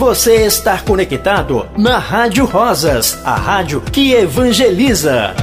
[0.00, 5.34] você está conectado na Rádio Rosas, a rádio que evangeliza.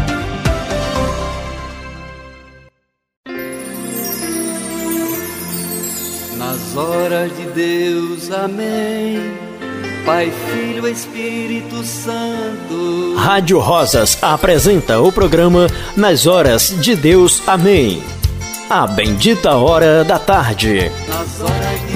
[6.35, 9.31] Nas horas de Deus, amém.
[10.03, 13.15] Pai, Filho, Espírito Santo.
[13.15, 18.01] Rádio Rosas apresenta o programa Nas Horas de Deus, amém.
[18.67, 20.91] A bendita hora da tarde.
[21.07, 21.86] Nas horas de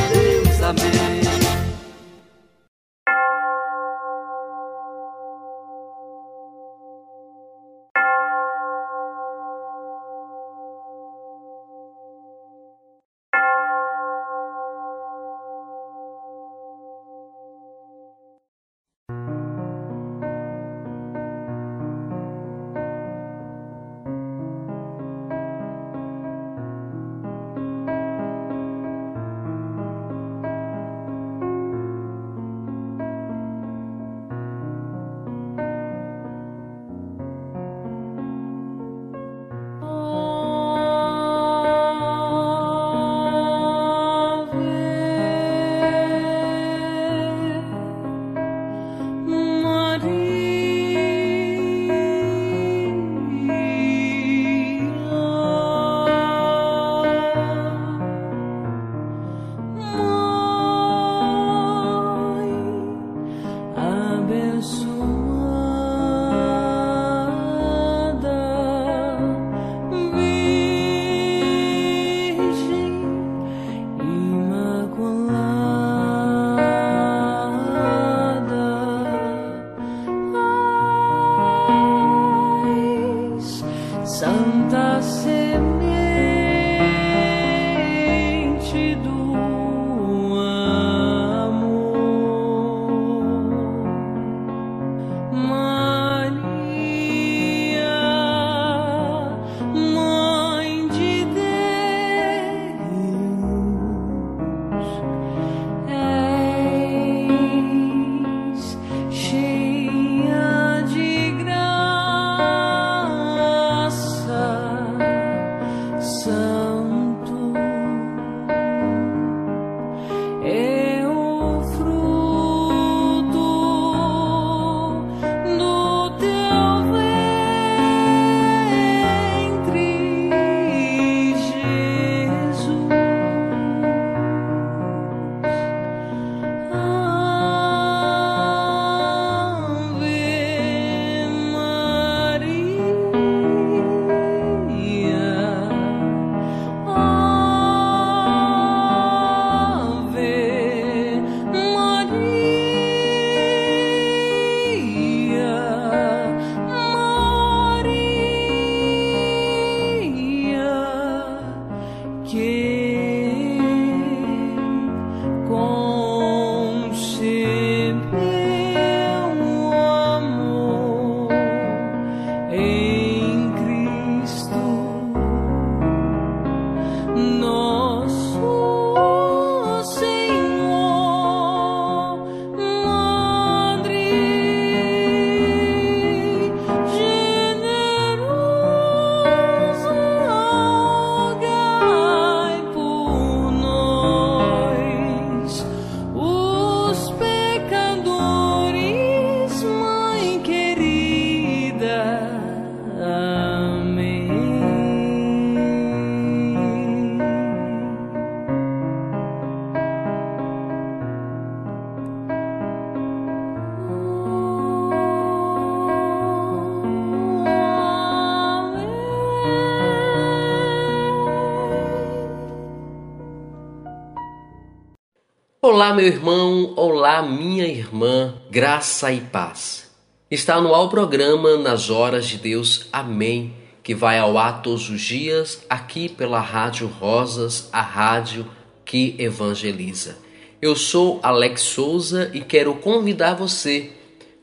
[225.82, 229.90] Olá, meu irmão, olá, minha irmã, graça e paz.
[230.30, 234.92] Está no ar o programa Nas Horas de Deus, Amém, que vai ao ar todos
[234.92, 238.46] os dias aqui pela Rádio Rosas, a rádio
[238.86, 240.20] que evangeliza.
[240.62, 243.92] Eu sou Alex Souza e quero convidar você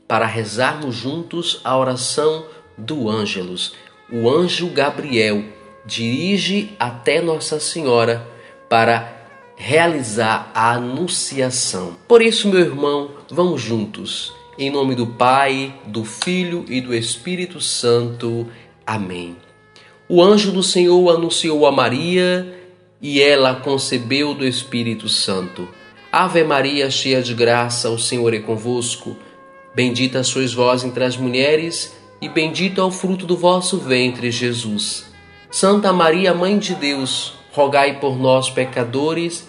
[0.09, 2.47] para rezarmos juntos a oração
[2.77, 3.75] do Ângelus.
[4.11, 5.41] O anjo Gabriel
[5.85, 8.27] dirige até Nossa Senhora
[8.69, 9.18] para
[9.59, 11.97] realizar a anunciação.
[12.07, 14.33] Por isso, meu irmão, vamos juntos.
[14.57, 18.47] Em nome do Pai, do Filho e do Espírito Santo.
[18.87, 19.35] Amém.
[20.07, 22.57] O anjo do Senhor anunciou a Maria
[23.01, 25.67] e ela concebeu do Espírito Santo.
[26.09, 29.17] Ave Maria, cheia de graça, o Senhor é convosco.
[29.75, 35.05] Bendita sois vós entre as mulheres, e bendito é o fruto do vosso ventre, Jesus.
[35.51, 39.48] Santa Maria, Mãe de Deus, rogai por nós, pecadores,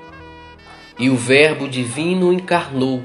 [0.99, 3.01] E o Verbo divino encarnou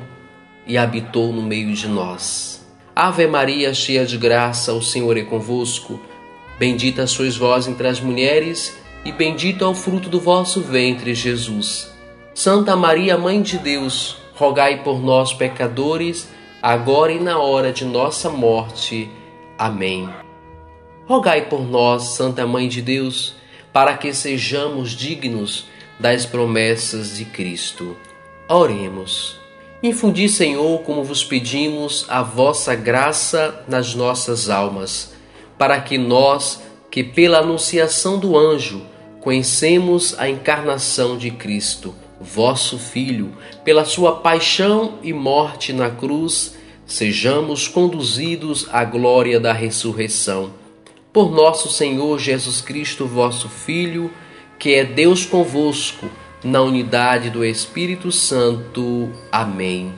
[0.66, 2.66] e habitou no meio de nós.
[2.94, 6.00] Ave Maria, cheia de graça, o Senhor é convosco.
[6.58, 11.94] Bendita sois vós entre as mulheres, e bendito é o fruto do vosso ventre, Jesus.
[12.34, 16.28] Santa Maria, Mãe de Deus, rogai por nós, pecadores,
[16.62, 19.10] agora e na hora de nossa morte.
[19.58, 20.08] Amém.
[21.06, 23.34] Rogai por nós, Santa Mãe de Deus,
[23.72, 25.66] para que sejamos dignos
[25.98, 27.96] das promessas de Cristo.
[28.48, 29.38] Oremos.
[29.82, 35.14] Infundi, Senhor, como vos pedimos, a vossa graça nas nossas almas,
[35.58, 38.82] para que nós, que pela anunciação do anjo
[39.20, 43.32] conhecemos a encarnação de Cristo, vosso Filho,
[43.64, 46.56] pela sua paixão e morte na cruz,
[46.86, 50.52] sejamos conduzidos à glória da ressurreição.
[51.12, 54.10] Por nosso Senhor Jesus Cristo, vosso Filho,
[54.58, 56.08] que é Deus convosco,
[56.44, 59.10] na unidade do Espírito Santo.
[59.32, 59.92] Amém.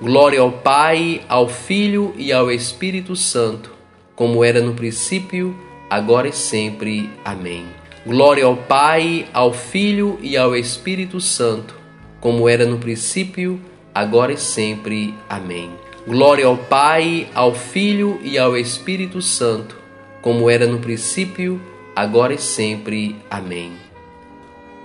[0.00, 3.72] Glória ao Pai, ao Filho e ao Espírito Santo,
[4.14, 5.56] como era no princípio,
[5.88, 7.08] agora e sempre.
[7.24, 7.66] Amém.
[8.06, 11.74] Glória ao Pai, ao Filho e ao Espírito Santo,
[12.20, 13.58] como era no princípio,
[13.94, 15.14] agora e sempre.
[15.28, 15.70] Amém.
[16.06, 19.76] Glória ao Pai, ao Filho e ao Espírito Santo,
[20.20, 21.60] como era no princípio,
[21.96, 23.16] agora e sempre.
[23.30, 23.85] Amém.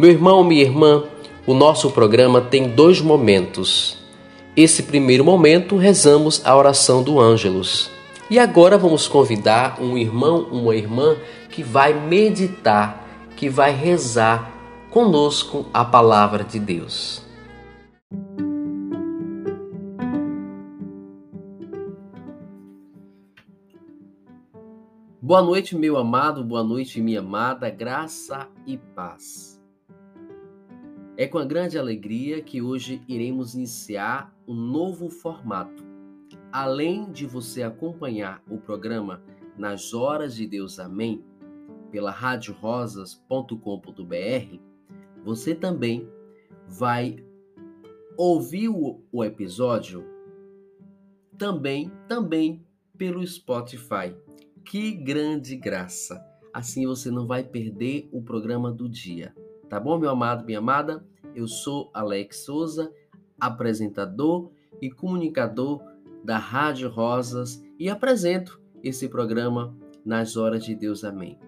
[0.01, 1.03] Meu irmão, minha irmã,
[1.45, 4.00] o nosso programa tem dois momentos.
[4.57, 7.92] Esse primeiro momento rezamos a oração do Ângelus.
[8.27, 11.18] E agora vamos convidar um irmão, uma irmã
[11.51, 14.51] que vai meditar que vai rezar
[14.89, 17.24] conosco a palavra de Deus.
[25.21, 29.61] Boa noite, meu amado, boa noite, minha amada, graça e paz.
[31.22, 35.84] É com a grande alegria que hoje iremos iniciar um novo formato.
[36.52, 39.22] Além de você acompanhar o programa
[39.56, 41.24] Nas Horas de Deus Amém,
[41.92, 44.60] pela radiorosas.com.br,
[45.24, 46.10] você também
[46.68, 47.24] vai
[48.18, 50.04] ouvir o, o episódio
[51.38, 52.66] também, também
[52.98, 54.16] pelo Spotify.
[54.66, 56.20] Que grande graça!
[56.52, 59.36] Assim você não vai perder o programa do dia.
[59.70, 61.11] Tá bom, meu amado, minha amada?
[61.36, 62.94] Eu sou Alex Souza,
[63.39, 64.51] apresentador
[64.81, 65.81] e comunicador
[66.24, 69.75] da Rádio Rosas e apresento esse programa
[70.06, 71.04] nas horas de Deus.
[71.04, 71.39] Amém.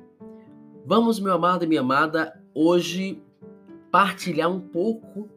[0.85, 3.21] Vamos, meu amado e minha amada, hoje
[3.91, 5.29] partilhar um pouco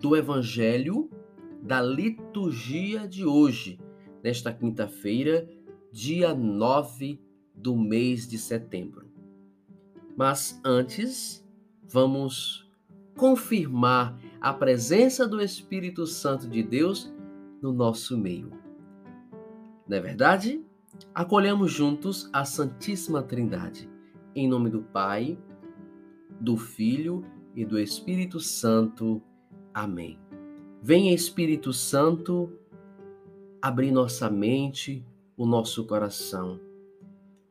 [0.00, 1.10] do Evangelho
[1.62, 3.80] da liturgia de hoje,
[4.22, 5.48] nesta quinta-feira,
[5.90, 7.18] dia 9
[7.54, 9.08] do mês de setembro.
[10.14, 11.42] Mas antes,
[11.88, 12.63] vamos
[13.16, 17.12] confirmar a presença do Espírito Santo de Deus
[17.62, 18.50] no nosso meio.
[19.88, 20.64] Não é verdade?
[21.14, 23.88] Acolhemos juntos a Santíssima Trindade
[24.34, 25.38] em nome do Pai,
[26.40, 29.22] do Filho e do Espírito Santo.
[29.72, 30.18] Amém.
[30.82, 32.52] Venha, Espírito Santo,
[33.62, 35.06] abrir nossa mente,
[35.36, 36.60] o nosso coração,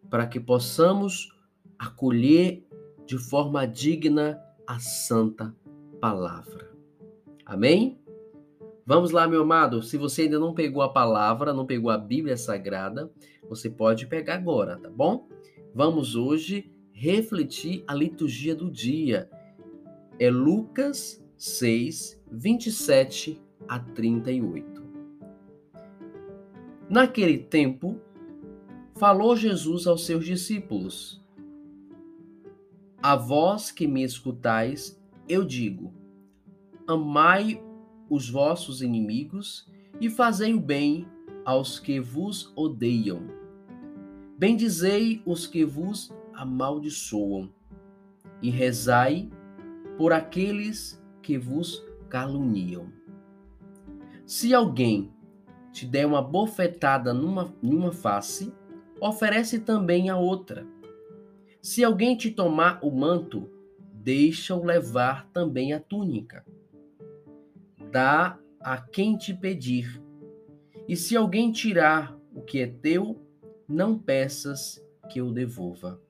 [0.09, 1.33] para que possamos
[1.79, 2.67] acolher
[3.05, 4.39] de forma digna
[4.73, 5.55] a santa
[6.01, 6.71] palavra.
[7.45, 7.99] Amém?
[8.83, 9.83] Vamos lá, meu amado.
[9.83, 13.11] Se você ainda não pegou a palavra, não pegou a Bíblia Sagrada,
[13.47, 15.29] você pode pegar agora, tá bom?
[15.75, 19.29] Vamos hoje refletir a liturgia do dia.
[20.19, 24.83] É Lucas 6, 27 a 38.
[26.89, 28.01] Naquele tempo,
[28.95, 31.22] falou Jesus aos seus discípulos:
[33.05, 35.93] A vós que me escutais, eu digo:
[36.87, 37.61] amai
[38.09, 39.69] os vossos inimigos
[39.99, 41.05] e fazei o bem
[41.43, 43.27] aos que vos odeiam.
[44.37, 47.51] Bendizei os que vos amaldiçoam,
[48.41, 49.29] e rezai
[49.97, 52.87] por aqueles que vos caluniam.
[54.25, 55.11] Se alguém
[55.73, 58.53] te der uma bofetada numa, numa face,
[59.01, 60.65] oferece também a outra.
[61.63, 63.49] Se alguém te tomar o manto,
[63.93, 66.45] deixa-o levar também a túnica.
[67.89, 70.03] Dá a quem te pedir.
[70.89, 73.17] E se alguém tirar o que é teu,
[73.65, 76.01] não peças que eu devolva.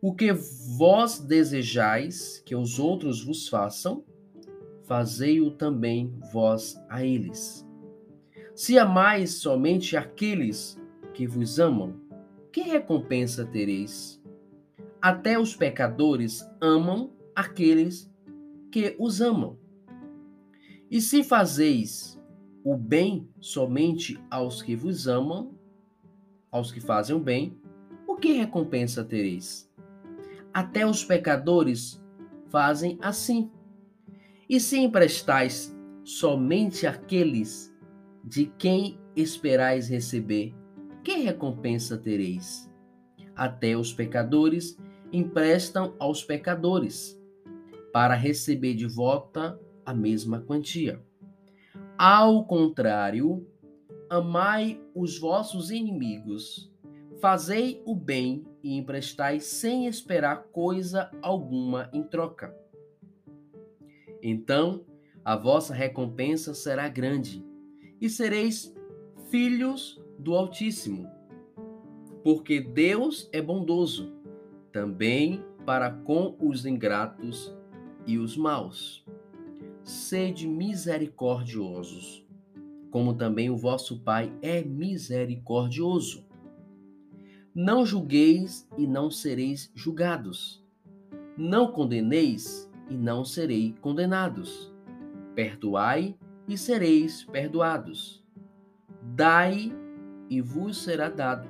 [0.00, 4.06] O que vós desejais que os outros vos façam,
[4.84, 7.68] fazei-o também vós a eles.
[8.54, 10.80] Se amais somente aqueles
[11.12, 12.03] que vos amam,
[12.54, 14.22] que recompensa tereis?
[15.02, 18.08] Até os pecadores amam aqueles
[18.70, 19.58] que os amam.
[20.88, 22.16] E se fazeis
[22.62, 25.52] o bem somente aos que vos amam,
[26.48, 27.58] aos que fazem o bem,
[28.06, 29.68] o que recompensa tereis?
[30.52, 32.00] Até os pecadores
[32.50, 33.50] fazem assim.
[34.48, 37.74] E se emprestais somente àqueles
[38.22, 40.54] de quem esperais receber,
[41.04, 42.72] que recompensa tereis?
[43.36, 44.78] Até os pecadores
[45.12, 47.20] emprestam aos pecadores,
[47.92, 51.00] para receber de volta a mesma quantia.
[51.96, 53.46] Ao contrário,
[54.08, 56.72] amai os vossos inimigos,
[57.20, 62.56] fazei o bem e emprestai sem esperar coisa alguma em troca.
[64.22, 64.84] Então
[65.22, 67.44] a vossa recompensa será grande,
[68.00, 68.74] e sereis
[69.30, 71.08] filhos do Altíssimo,
[72.22, 74.12] porque Deus é bondoso
[74.72, 77.54] também para com os ingratos
[78.06, 79.04] e os maus.
[79.82, 82.26] Sede misericordiosos,
[82.90, 86.26] como também o vosso Pai é misericordioso.
[87.54, 90.64] Não julgueis e não sereis julgados.
[91.36, 94.72] Não condeneis e não serei condenados.
[95.34, 96.16] Perdoai
[96.48, 98.24] e sereis perdoados.
[99.02, 99.72] Dai
[100.28, 101.48] e vos será dado.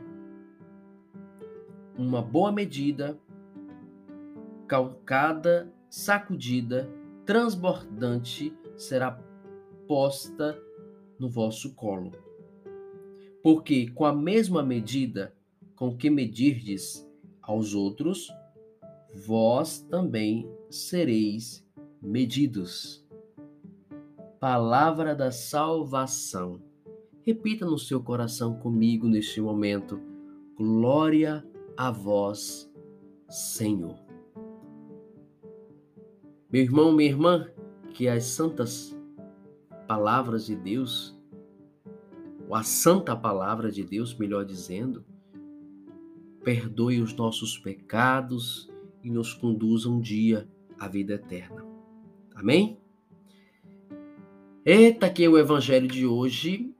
[1.96, 3.18] Uma boa medida,
[4.66, 6.88] calcada, sacudida,
[7.24, 9.12] transbordante será
[9.86, 10.58] posta
[11.18, 12.12] no vosso colo.
[13.42, 15.34] Porque com a mesma medida
[15.76, 17.08] com que medirdes
[17.42, 18.32] aos outros,
[19.14, 21.64] vós também sereis
[22.00, 23.06] medidos.
[24.40, 26.60] Palavra da salvação.
[27.26, 29.98] Repita no seu coração comigo neste momento.
[30.54, 31.42] Glória
[31.74, 32.70] a vós,
[33.30, 33.98] Senhor.
[36.52, 37.48] Meu irmão, minha irmã,
[37.94, 38.94] que as santas
[39.88, 41.18] palavras de Deus,
[42.46, 45.02] ou a santa palavra de Deus, melhor dizendo,
[46.44, 48.70] perdoe os nossos pecados
[49.02, 50.46] e nos conduza um dia
[50.78, 51.64] à vida eterna.
[52.34, 52.78] Amém?
[54.62, 56.74] Eita, que o evangelho de hoje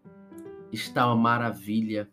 [0.75, 2.11] está uma maravilha,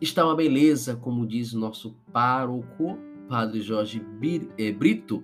[0.00, 2.98] está uma beleza, como diz nosso pároco,
[3.28, 4.04] Padre Jorge
[4.58, 5.22] eh, Brito,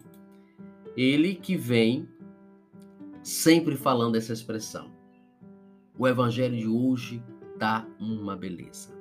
[0.96, 2.08] ele que vem
[3.22, 4.90] sempre falando essa expressão.
[5.98, 7.22] O evangelho de hoje
[7.52, 8.98] está uma beleza.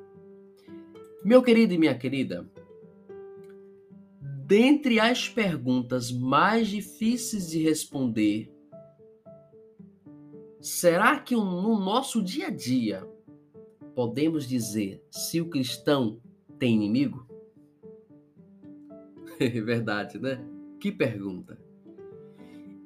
[1.23, 2.49] Meu querido e minha querida,
[4.45, 8.51] dentre as perguntas mais difíceis de responder,
[10.59, 13.07] será que no nosso dia a dia
[13.99, 16.21] podemos dizer se o cristão
[16.57, 17.27] tem inimigo?
[19.37, 20.41] É verdade, né?
[20.79, 21.59] Que pergunta.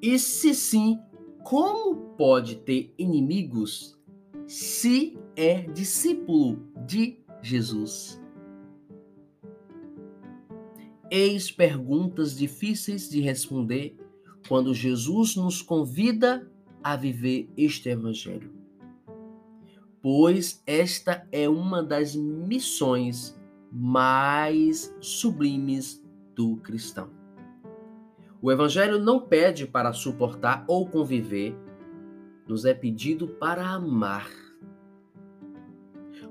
[0.01, 0.99] E se sim,
[1.43, 3.95] como pode ter inimigos
[4.47, 8.19] se é discípulo de Jesus?
[11.11, 13.95] Eis perguntas difíceis de responder
[14.47, 16.51] quando Jesus nos convida
[16.83, 18.62] a viver este Evangelho.
[20.03, 23.39] Pois esta é uma das missões
[23.71, 26.05] mais sublimes
[26.35, 27.09] do cristão.
[28.41, 31.57] O Evangelho não pede para suportar ou conviver,
[32.45, 34.29] nos é pedido para amar.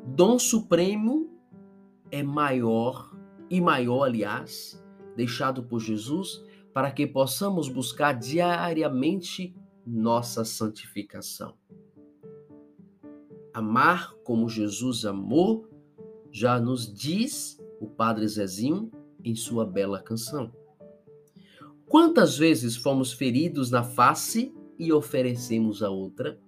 [0.05, 1.31] Dom Supremo
[2.11, 3.17] é maior
[3.49, 4.85] e maior, aliás,
[5.17, 11.62] deixado por Jesus para que possamos buscar diariamente nossa santificação.
[13.53, 15.69] Amar como Jesus amou,
[16.31, 18.91] já nos diz o Padre Zezinho
[19.23, 20.53] em sua bela canção.
[21.87, 26.39] Quantas vezes fomos feridos na face e oferecemos a outra?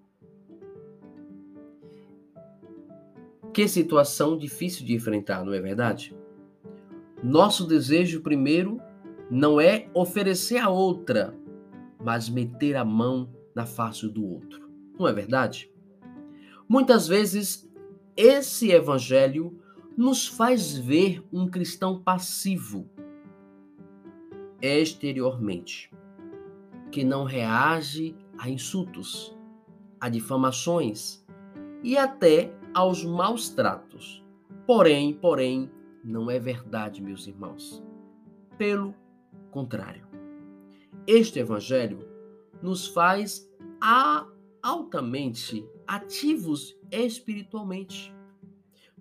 [3.53, 6.17] Que situação difícil de enfrentar, não é verdade?
[7.23, 8.81] Nosso desejo primeiro
[9.31, 11.35] não é oferecer a outra,
[12.03, 14.69] mas meter a mão na face do outro.
[14.99, 15.74] Não é verdade?
[16.75, 17.71] Muitas vezes,
[18.17, 19.63] esse evangelho
[19.97, 22.91] nos faz ver um cristão passivo
[24.61, 25.89] exteriormente,
[26.91, 29.39] que não reage a insultos,
[30.01, 31.25] a difamações
[31.81, 34.27] e até aos maus tratos.
[34.67, 35.71] Porém, porém,
[36.03, 37.85] não é verdade, meus irmãos.
[38.59, 38.93] Pelo
[39.53, 40.09] contrário,
[41.07, 42.01] este evangelho
[42.61, 43.49] nos faz
[43.81, 44.27] a,
[44.61, 48.15] altamente ativos espiritualmente,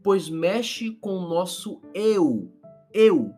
[0.02, 2.52] pois mexe com o nosso eu,
[2.94, 3.34] eu,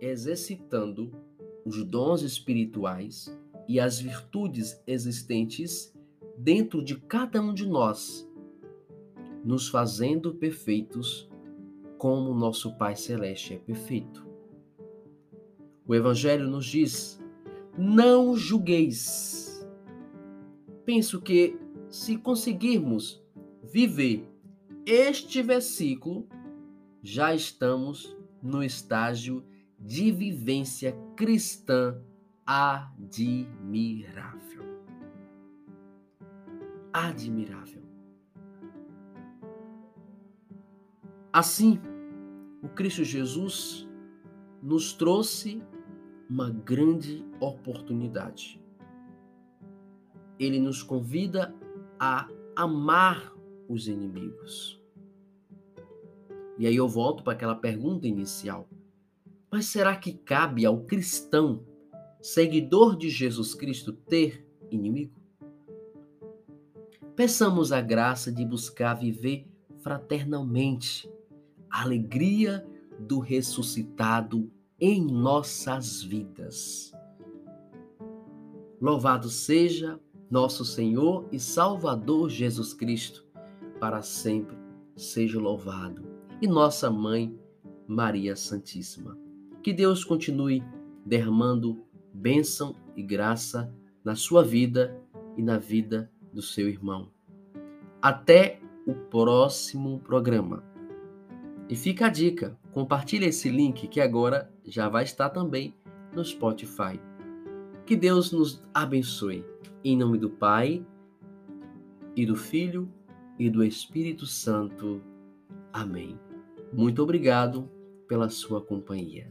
[0.00, 1.12] exercitando
[1.64, 3.36] os dons espirituais
[3.66, 5.94] e as virtudes existentes
[6.36, 8.28] dentro de cada um de nós,
[9.44, 11.28] nos fazendo perfeitos
[11.98, 14.26] como nosso Pai Celeste é perfeito.
[15.86, 17.22] O Evangelho nos diz:
[17.76, 19.66] não julgueis.
[20.84, 21.58] Penso que
[21.94, 23.22] se conseguirmos
[23.62, 24.28] viver
[24.84, 26.26] este versículo,
[27.00, 29.44] já estamos no estágio
[29.78, 32.02] de vivência cristã
[32.44, 33.44] admirável.
[36.92, 37.84] Admirável.
[41.32, 41.80] Assim,
[42.60, 43.88] o Cristo Jesus
[44.60, 45.62] nos trouxe
[46.28, 48.60] uma grande oportunidade.
[50.40, 51.54] Ele nos convida
[51.98, 53.32] a amar
[53.68, 54.80] os inimigos.
[56.58, 58.68] E aí eu volto para aquela pergunta inicial.
[59.50, 61.64] Mas será que cabe ao cristão,
[62.20, 65.20] seguidor de Jesus Cristo, ter inimigo?
[67.16, 69.46] Peçamos a graça de buscar viver
[69.78, 71.08] fraternalmente
[71.70, 72.66] a alegria
[72.98, 76.92] do ressuscitado em nossas vidas.
[78.80, 80.00] Louvado seja
[80.34, 83.24] nosso Senhor e Salvador Jesus Cristo,
[83.78, 84.56] para sempre
[84.96, 86.02] seja louvado.
[86.42, 87.38] E nossa mãe,
[87.86, 89.16] Maria Santíssima.
[89.62, 90.60] Que Deus continue
[91.06, 95.00] derramando bênção e graça na sua vida
[95.36, 97.12] e na vida do seu irmão.
[98.02, 100.64] Até o próximo programa.
[101.68, 105.76] E fica a dica, compartilhe esse link que agora já vai estar também
[106.12, 107.00] no Spotify.
[107.86, 109.54] Que Deus nos abençoe.
[109.84, 110.84] Em nome do Pai,
[112.16, 112.88] e do Filho,
[113.38, 115.02] e do Espírito Santo.
[115.72, 116.18] Amém.
[116.72, 117.68] Muito obrigado
[118.08, 119.30] pela sua companhia.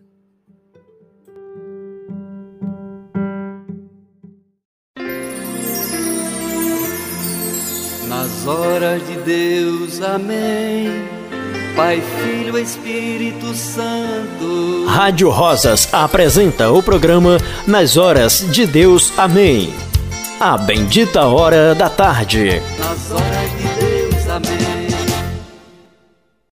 [8.08, 11.24] Nas horas de Deus, amém
[11.76, 14.86] Pai, Filho, Espírito Santo.
[14.86, 19.12] Rádio Rosas apresenta o programa Nas Horas de Deus.
[19.18, 19.74] Amém.
[20.40, 22.62] A bendita hora da tarde.